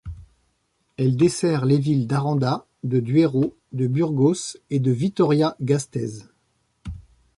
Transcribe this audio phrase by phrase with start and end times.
[0.97, 6.27] Elle dessert les villes d'Aranda de Duero, de Burgos et de Vitoria-Gasteiz.